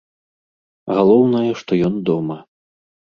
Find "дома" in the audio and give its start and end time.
2.11-2.39